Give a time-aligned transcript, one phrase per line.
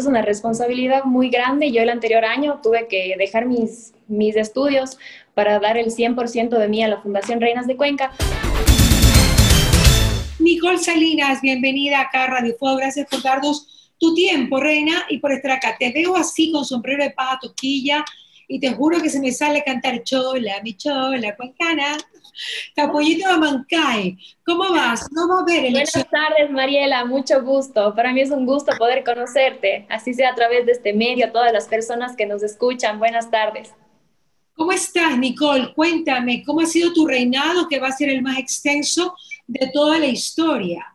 [0.00, 1.70] es una responsabilidad muy grande.
[1.70, 4.98] Yo el anterior año tuve que dejar mis, mis estudios
[5.34, 8.10] para dar el 100% de mí a la Fundación Reinas de Cuenca.
[10.38, 12.78] Nicole Salinas, bienvenida acá a Radio Fuego.
[12.78, 15.76] Gracias por darnos tu tiempo, reina, y por estar acá.
[15.78, 18.02] Te veo así con sombrero de paja, toquilla,
[18.48, 21.98] y te juro que se me sale cantar chola, mi chola, cuencana.
[22.74, 25.08] Capollito de Mancay, ¿cómo vas?
[25.08, 27.94] ¿Cómo ver Buenas tardes, Mariela, mucho gusto.
[27.94, 31.32] Para mí es un gusto poder conocerte, así sea a través de este medio, a
[31.32, 32.98] todas las personas que nos escuchan.
[32.98, 33.72] Buenas tardes.
[34.54, 35.72] ¿Cómo estás, Nicole?
[35.74, 39.14] Cuéntame, ¿cómo ha sido tu reinado que va a ser el más extenso
[39.46, 40.94] de toda la historia?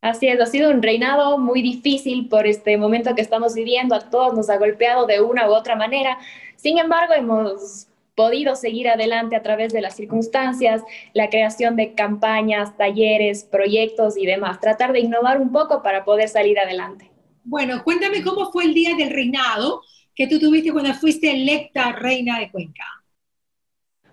[0.00, 4.08] Así es, ha sido un reinado muy difícil por este momento que estamos viviendo, a
[4.08, 6.18] todos nos ha golpeado de una u otra manera.
[6.56, 10.82] Sin embargo, hemos podido seguir adelante a través de las circunstancias,
[11.14, 16.28] la creación de campañas, talleres, proyectos y demás, tratar de innovar un poco para poder
[16.28, 17.10] salir adelante.
[17.44, 19.82] Bueno, cuéntame cómo fue el día del reinado
[20.14, 22.84] que tú tuviste cuando fuiste electa reina de Cuenca.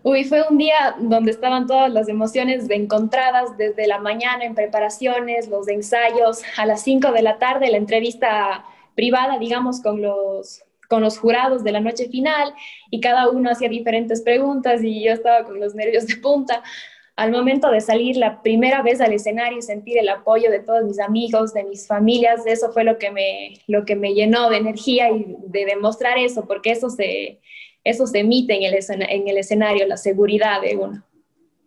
[0.04, 5.50] Uy, fue un día donde estaban todas las emociones encontradas desde la mañana en preparaciones,
[5.50, 8.64] los ensayos, a las 5 de la tarde la entrevista
[8.96, 12.54] privada, digamos, con los con los jurados de la noche final
[12.90, 16.64] y cada uno hacía diferentes preguntas y yo estaba con los nervios de punta.
[17.16, 20.84] Al momento de salir la primera vez al escenario y sentir el apoyo de todos
[20.84, 24.58] mis amigos, de mis familias, eso fue lo que me, lo que me llenó de
[24.58, 27.40] energía y de demostrar eso, porque eso se,
[27.84, 28.76] eso se emite en el,
[29.10, 31.04] en el escenario, la seguridad de uno.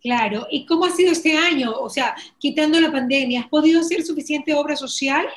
[0.01, 1.73] Claro, ¿y cómo ha sido este año?
[1.79, 5.27] O sea, quitando la pandemia, ¿has podido hacer suficiente obra social?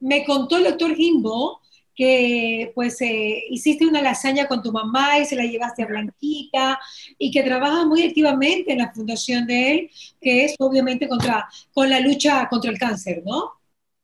[0.00, 1.60] Me contó el doctor Jimbo
[1.94, 6.78] que pues eh, hiciste una lasaña con tu mamá y se la llevaste a Blanquita
[7.18, 11.88] y que trabaja muy activamente en la fundación de él, que es obviamente contra, con
[11.90, 13.52] la lucha contra el cáncer, ¿no?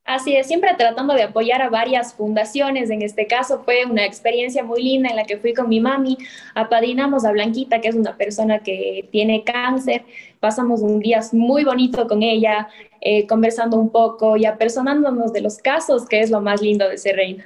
[0.03, 2.89] Así es, siempre tratando de apoyar a varias fundaciones.
[2.89, 6.17] En este caso fue una experiencia muy linda en la que fui con mi mami,
[6.55, 10.03] apadrinamos a Blanquita, que es una persona que tiene cáncer.
[10.39, 12.67] Pasamos un día muy bonito con ella,
[12.99, 16.97] eh, conversando un poco y apersonándonos de los casos, que es lo más lindo de
[16.97, 17.45] ser reina.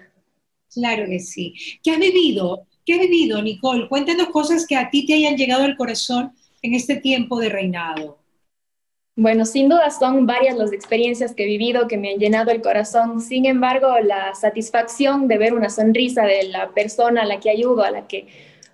[0.75, 1.53] Claro que sí.
[1.81, 2.67] ¿Qué has vivido?
[2.85, 3.87] ¿Qué has vivido, Nicole?
[3.87, 8.19] Cuéntanos cosas que a ti te hayan llegado al corazón en este tiempo de reinado.
[9.15, 12.61] Bueno, sin duda son varias las experiencias que he vivido que me han llenado el
[12.61, 13.21] corazón.
[13.21, 17.83] Sin embargo, la satisfacción de ver una sonrisa de la persona a la que ayudo,
[17.83, 18.27] a la que,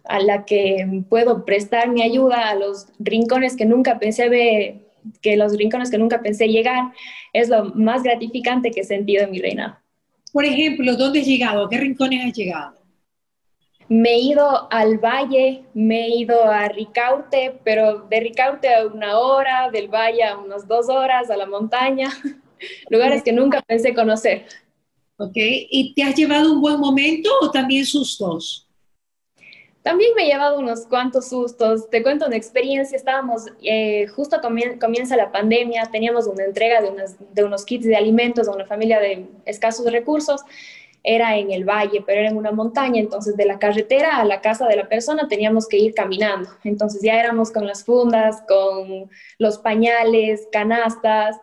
[0.06, 4.79] a la que puedo prestar mi ayuda, a los rincones que nunca pensé ver,
[5.22, 6.91] que los rincones que nunca pensé llegar,
[7.33, 9.78] es lo más gratificante que he sentido en mi reinado.
[10.31, 11.66] Por ejemplo, ¿dónde has llegado?
[11.66, 12.78] ¿A qué rincones has llegado?
[13.90, 19.18] Me he ido al valle, me he ido a Ricaurte, pero de Ricaurte a una
[19.18, 22.09] hora, del valle a unas dos horas, a la montaña,
[22.90, 24.46] lugares que nunca pensé conocer.
[25.18, 28.66] Ok, ¿y te has llevado un buen momento o también sustos?
[29.84, 31.90] También me he llevado unos cuantos sustos.
[31.90, 32.96] Te cuento una experiencia.
[32.96, 34.40] Estábamos, eh, justo
[34.80, 36.92] comienza la pandemia, teníamos una entrega de,
[37.34, 40.42] de unos kits de alimentos a una familia de escasos recursos.
[41.03, 43.00] Era en el valle, pero era en una montaña.
[43.02, 46.50] Entonces, de la carretera a la casa de la persona teníamos que ir caminando.
[46.63, 49.09] Entonces, ya éramos con las fundas, con
[49.40, 51.38] los pañales, canastas.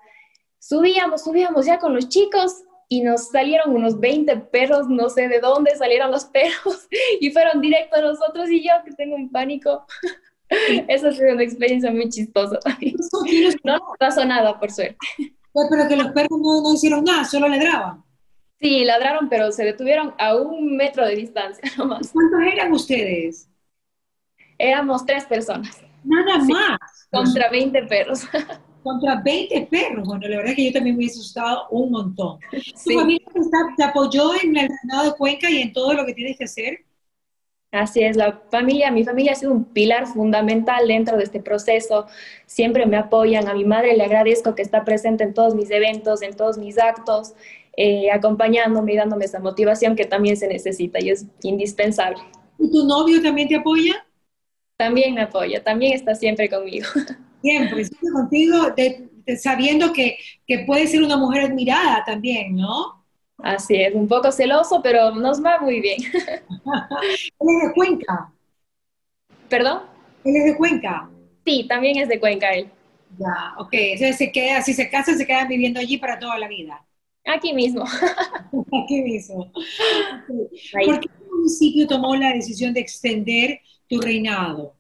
[0.61, 5.41] Subíamos, subíamos ya con los chicos y nos salieron unos 20 perros, no sé de
[5.41, 6.89] dónde salieron los perros
[7.21, 9.87] y fueron directo a nosotros y yo que tengo un pánico.
[10.89, 12.59] Esa ha sido una experiencia muy chistosa.
[13.65, 14.97] No pasó nada, por suerte.
[15.17, 18.03] Pero que los perros no, hicieron nada, solo ladraban.
[18.61, 22.11] Sí, ladraron, pero se detuvieron a un metro de distancia nomás.
[22.13, 23.49] ¿Cuántos eran ustedes?
[24.57, 25.81] Éramos tres personas.
[26.05, 27.09] Nada más.
[27.11, 28.23] Contra 20 perros.
[28.89, 30.07] Contra 20 perros.
[30.07, 32.39] Bueno, la verdad es que yo también me he asustado un montón.
[32.51, 33.27] ¿Tu familia
[33.77, 36.79] te, apoyó en el reinado de Cuenca y en todo lo que tienes que hacer?
[37.71, 42.07] Así es, la familia, mi familia ha sido un pilar fundamental dentro de este proceso.
[42.47, 43.47] Siempre me apoyan.
[43.47, 46.79] A mi madre le agradezco que está presente en todos mis eventos, en todos mis
[46.79, 47.35] actos,
[47.77, 52.23] eh, acompañándome y dándome esa motivación que también se necesita y es indispensable.
[52.59, 54.07] ¿Y tu novio también te apoya?
[54.79, 56.87] También me apoya, también está siempre conmigo.
[57.43, 58.75] Siempre, siempre contigo,
[59.41, 63.05] sabiendo que, que puede ser una mujer admirada también, ¿no?
[63.39, 65.99] Así es, un poco celoso, pero nos va muy bien.
[66.13, 68.33] Él es de Cuenca.
[69.49, 69.83] ¿Perdón?
[70.25, 71.09] Él es de Cuenca.
[71.47, 72.69] Sí, también es de Cuenca él.
[73.19, 73.71] Ya, ok.
[73.73, 76.85] Entonces se queda, si se casan, se quedan viviendo allí para toda la vida.
[77.25, 77.85] Aquí mismo.
[78.85, 79.51] Aquí mismo.
[80.85, 84.75] ¿Por qué el municipio tomó la decisión de extender tu reinado?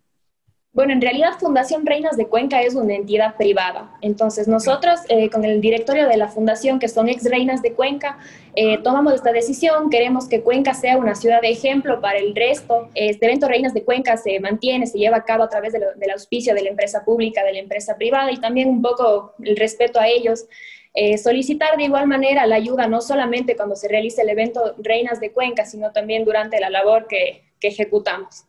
[0.78, 3.90] Bueno, en realidad Fundación Reinas de Cuenca es una entidad privada.
[4.00, 8.16] Entonces nosotros eh, con el directorio de la fundación, que son ex reinas de Cuenca,
[8.54, 9.90] eh, tomamos esta decisión.
[9.90, 12.90] Queremos que Cuenca sea una ciudad de ejemplo para el resto.
[12.94, 16.54] Este evento Reinas de Cuenca se mantiene, se lleva a cabo a través del auspicio
[16.54, 20.06] de la empresa pública, de la empresa privada y también un poco el respeto a
[20.06, 20.46] ellos.
[20.94, 25.18] Eh, solicitar de igual manera la ayuda no solamente cuando se realice el evento Reinas
[25.18, 28.47] de Cuenca, sino también durante la labor que ejecutamos.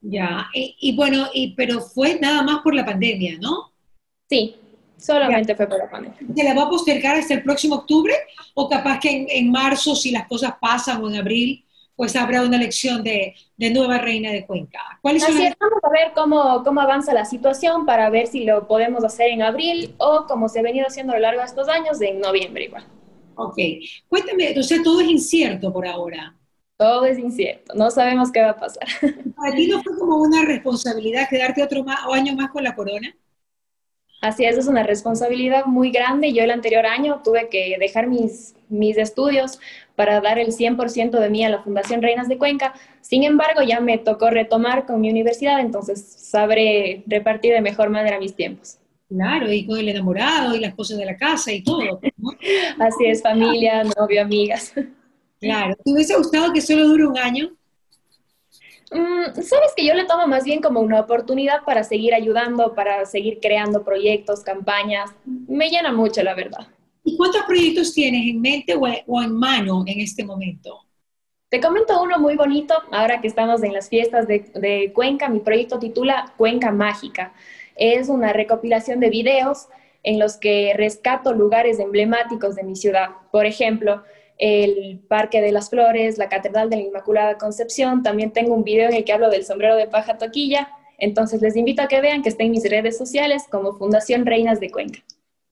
[0.00, 3.72] Ya, y, bueno, y, pero fue nada más por la pandemia, ¿no?
[4.28, 4.56] Sí,
[4.96, 6.18] solamente fue por la pandemia.
[6.34, 8.14] ¿Se la va a postergar hasta el próximo octubre?
[8.54, 11.64] ¿O capaz que en, marzo, si las cosas pasan, o en abril,
[11.96, 14.80] pues habrá una elección de, nueva reina de Cuenca?
[15.00, 18.68] ¿Cuál Así es, vamos a ver cómo, cómo avanza la situación para ver si lo
[18.68, 21.68] podemos hacer en abril o como se ha venido haciendo a lo largo de estos
[21.68, 22.84] años, en noviembre igual.
[23.34, 23.56] Ok,
[24.08, 26.36] cuéntame, entonces todo es incierto por ahora
[26.76, 28.86] todo es incierto, no sabemos qué va a pasar.
[29.36, 33.14] ¿Para ti no fue como una responsabilidad quedarte otro año más con la corona?
[34.20, 36.32] Así es, es una responsabilidad muy grande.
[36.32, 39.60] Yo el anterior año tuve que dejar mis, mis estudios
[39.94, 42.74] para dar el 100% de mí a la Fundación Reinas de Cuenca.
[43.02, 48.18] Sin embargo, ya me tocó retomar con mi universidad, entonces sabré repartir de mejor manera
[48.18, 48.78] mis tiempos.
[49.08, 52.00] Claro, y con el enamorado y las cosas de la casa y todo.
[52.80, 54.74] Así es, familia, novio, amigas.
[55.40, 55.76] Claro.
[55.84, 57.50] ¿Te hubiese gustado que solo dure un año?
[58.90, 63.04] Mm, Sabes que yo le tomo más bien como una oportunidad para seguir ayudando, para
[63.04, 65.10] seguir creando proyectos, campañas.
[65.24, 66.68] Me llena mucho, la verdad.
[67.04, 70.80] ¿Y cuántos proyectos tienes en mente o en mano en este momento?
[71.48, 75.38] Te comento uno muy bonito, ahora que estamos en las fiestas de, de Cuenca, mi
[75.38, 77.32] proyecto titula Cuenca Mágica.
[77.76, 79.68] Es una recopilación de videos
[80.02, 83.10] en los que rescato lugares emblemáticos de mi ciudad.
[83.30, 84.02] Por ejemplo,
[84.38, 88.02] el Parque de las Flores, la Catedral de la Inmaculada Concepción.
[88.02, 90.68] También tengo un video en el que hablo del sombrero de paja toquilla.
[90.98, 94.60] Entonces les invito a que vean que está en mis redes sociales como Fundación Reinas
[94.60, 95.00] de Cuenca.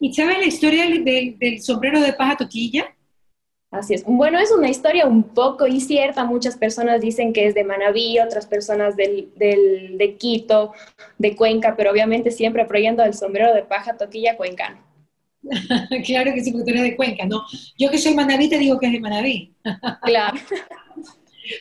[0.01, 2.95] ¿Y sabes la historia del, sombrero de paja toquilla?
[3.71, 4.05] Así es.
[4.05, 6.25] Bueno, es una historia un poco incierta.
[6.25, 10.73] Muchas personas dicen que es de Manabí, otras personas del, de Quito,
[11.19, 14.94] de Cuenca, pero obviamente siempre apoyando el sombrero de paja toquilla cuencano.
[16.06, 17.44] claro que sí, porque tú eres de Cuenca, ¿no?
[17.79, 19.55] Yo que soy Manaví te digo que es de Manaví.
[20.02, 20.38] claro.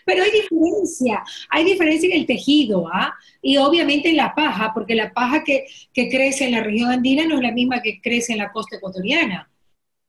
[0.06, 3.13] Pero hay diferencia, hay diferencia en el tejido, ¿ah?
[3.41, 7.35] Y obviamente en la paja, porque la paja que, crece en la región andina no
[7.35, 9.50] es la misma que crece en la costa ecuatoriana.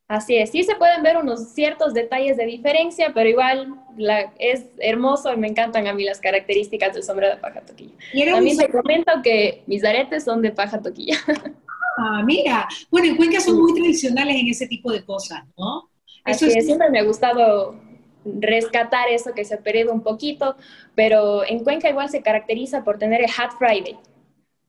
[0.07, 3.75] Así es, sí se pueden ver unos ciertos detalles de diferencia, pero igual
[4.39, 7.95] es hermoso y me encantan a mí las características del sombrero de paja toquilla.
[8.33, 11.17] También te comento que mis aretes son de paja toquilla.
[11.97, 12.69] Ah, mira.
[12.91, 15.91] Bueno, en Cuenca son muy tradicionales en ese tipo de cosas, ¿no?
[16.27, 16.65] Eso es...
[16.65, 17.77] siempre me ha gustado
[18.25, 20.57] rescatar eso que se ha perdido un poquito,
[20.95, 23.97] pero en Cuenca igual se caracteriza por tener el Hat Friday.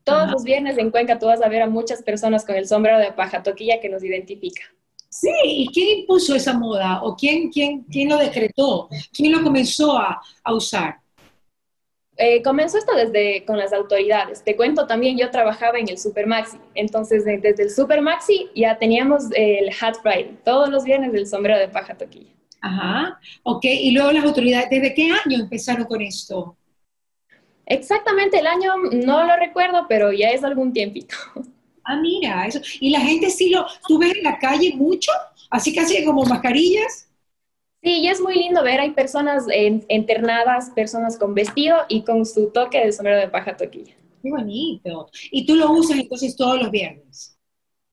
[0.03, 2.99] Todos los viernes en Cuenca tú vas a ver a muchas personas con el sombrero
[2.99, 4.61] de paja toquilla que nos identifica.
[5.09, 7.01] Sí, ¿y quién impuso esa moda?
[7.01, 8.89] ¿O quién, quién, quién lo decretó?
[9.13, 10.99] ¿Quién lo comenzó a, a usar?
[12.17, 14.43] Eh, comenzó esto desde con las autoridades.
[14.43, 19.69] Te cuento también, yo trabajaba en el Supermaxi, entonces desde el Supermaxi ya teníamos el
[19.69, 22.31] Hat Friday, todos los viernes del sombrero de paja toquilla.
[22.61, 26.57] Ajá, ok, y luego las autoridades, ¿desde qué año empezaron con esto?
[27.65, 31.15] Exactamente el año no lo recuerdo, pero ya es algún tiempito.
[31.83, 32.59] Ah, mira, eso.
[32.79, 35.11] Y la gente sí lo, ¿tú ves en la calle mucho?
[35.51, 37.07] Así casi como mascarillas.
[37.85, 39.45] Sí, y es muy lindo ver, hay personas
[39.89, 43.93] internadas, personas con vestido y con su toque de sombrero de paja toquilla.
[44.23, 45.07] Qué bonito.
[45.29, 47.37] ¿Y tú lo usas entonces todos los viernes?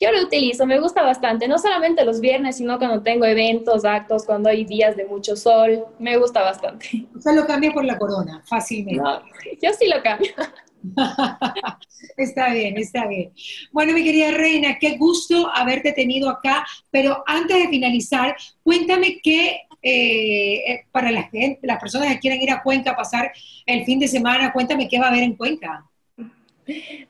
[0.01, 4.25] Yo lo utilizo, me gusta bastante, no solamente los viernes, sino cuando tengo eventos, actos,
[4.25, 7.07] cuando hay días de mucho sol, me gusta bastante.
[7.15, 9.05] O sea, lo cambia por la corona, fácilmente.
[9.61, 10.33] yo sí lo cambio.
[12.17, 13.33] está bien, está bien.
[13.73, 19.61] Bueno, mi querida Reina, qué gusto haberte tenido acá, pero antes de finalizar, cuéntame qué
[19.83, 21.29] eh, eh, para las
[21.81, 23.33] personas que quieren ir a Cuenca a pasar
[23.67, 25.85] el fin de semana, cuéntame qué va a haber en Cuenca.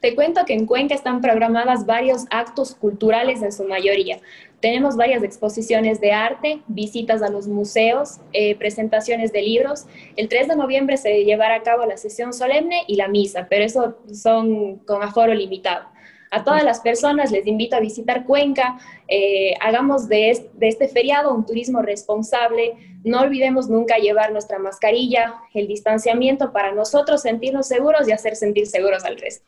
[0.00, 4.18] Te cuento que en Cuenca están programadas varios actos culturales en su mayoría.
[4.60, 9.86] Tenemos varias exposiciones de arte, visitas a los museos, eh, presentaciones de libros.
[10.16, 13.64] El 3 de noviembre se llevará a cabo la sesión solemne y la misa, pero
[13.64, 15.86] eso son con aforo limitado.
[16.34, 20.30] A todas las personas les invito a visitar Cuenca, eh, hagamos de,
[20.62, 22.72] este feriado un turismo responsable,
[23.04, 28.66] no olvidemos nunca llevar nuestra mascarilla, el distanciamiento para nosotros sentirnos seguros y hacer sentir
[28.66, 29.46] seguros al resto.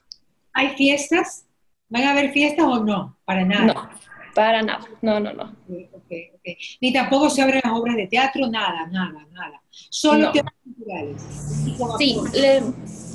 [0.53, 1.47] ¿Hay fiestas?
[1.89, 3.17] ¿Van a haber fiestas o no?
[3.25, 3.65] Para nada.
[3.65, 3.89] No,
[4.35, 5.57] para nada, no, no, no.
[6.83, 9.63] Ni tampoco se abren las obras de teatro, nada, nada, nada.
[9.71, 11.23] Solo teatros culturales.
[11.99, 12.21] Sí,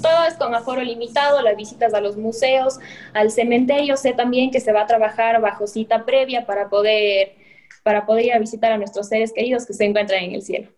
[0.01, 2.79] todo es con aforo limitado, las visitas a los museos,
[3.13, 7.35] al cementerio, sé también que se va a trabajar bajo cita previa para poder,
[7.83, 10.69] para poder ir a visitar a nuestros seres queridos que se encuentran en el cielo.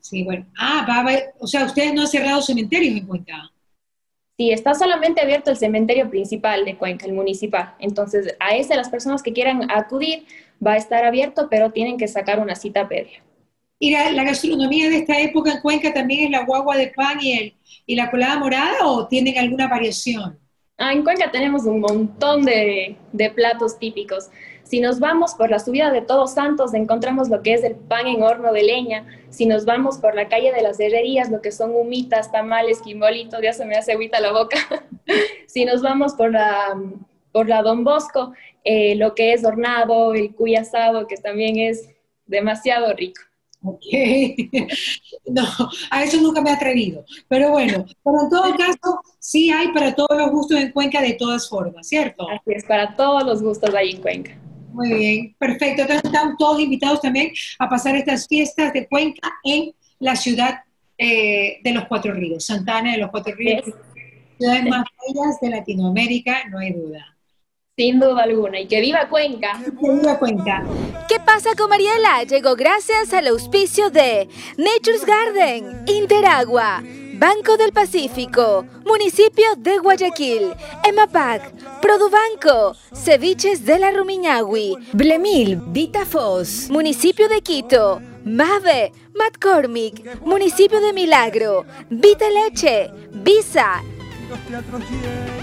[0.00, 0.46] Sí, bueno.
[0.58, 1.04] Ah, va
[1.38, 3.50] o sea, ustedes no han cerrado cementerios en Cuenca.
[4.36, 7.74] Sí, está solamente abierto el cementerio principal de Cuenca, el municipal.
[7.78, 10.26] Entonces, a ese las personas que quieran acudir
[10.64, 13.22] va a estar abierto, pero tienen que sacar una cita previa.
[13.82, 17.32] ¿Y la, gastronomía de esta época en Cuenca también es la guagua de pan y,
[17.32, 20.38] el, y la colada morada o tienen alguna variación?
[20.78, 22.96] Ah, en Cuenca tenemos un montón de,
[23.34, 24.30] platos típicos.
[24.62, 28.06] Si nos vamos por la subida de Todos Santos, encontramos lo que es el pan
[28.06, 29.04] en horno de leña.
[29.30, 33.42] Si nos vamos por la calle de las herrerías, lo que son humitas, tamales, quimbolitos,
[33.42, 34.58] ya se me hace agüita la boca.
[35.48, 36.80] si nos vamos por la,
[37.32, 41.88] por la Don Bosco, eh, lo que es hornado, el cuy asado, que también es
[42.26, 43.22] demasiado rico.
[43.64, 43.84] Ok,
[45.26, 45.44] no,
[45.90, 47.04] a eso nunca me he atrevido.
[47.28, 51.14] Pero bueno, pero en todo caso, sí hay para todos los gustos en Cuenca de
[51.14, 52.28] todas formas, ¿cierto?
[52.28, 54.36] Así es, para todos los gustos ahí en Cuenca.
[54.72, 55.82] Muy bien, perfecto.
[55.82, 60.60] Entonces están todos invitados también a pasar estas fiestas de Cuenca en la ciudad
[60.98, 63.64] eh, de los Cuatro Ríos, Santana de los Cuatro Ríos,
[64.38, 67.11] ciudades más bellas de Latinoamérica, no hay duda.
[67.74, 68.60] Sin duda alguna.
[68.60, 69.58] Y que viva Cuenca.
[69.64, 70.62] Que viva Cuenca.
[71.08, 72.22] ¿Qué pasa con Mariela?
[72.24, 76.82] Llegó gracias al auspicio de Nature's Garden, Interagua,
[77.14, 80.52] Banco del Pacífico, Municipio de Guayaquil,
[80.84, 90.92] EMAPAC, Produbanco, Ceviches de la Rumiñahui, Blemil, Vitafos, Municipio de Quito, Mave, McCormick, Municipio de
[90.92, 93.82] Milagro, Vita Leche, Visa.
[94.28, 95.41] Los teatros llenos